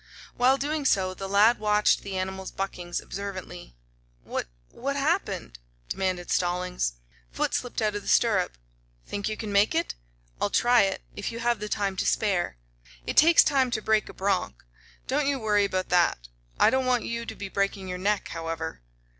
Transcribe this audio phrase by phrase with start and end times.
[0.35, 3.75] While doing so, the lad watched the animal's buckings observantly.
[4.23, 6.93] "What what happened?" demanded Stallings.
[7.29, 8.57] "Foot slipped out of the stirrup."
[9.05, 9.93] "Think you can make it?"
[10.41, 12.57] "I'll try it, if you have the time to spare."
[13.05, 14.55] "It takes time to break a bronch.
[15.05, 16.29] Don't you worry about that.
[16.59, 18.81] I don't want you to be breaking your neck, however."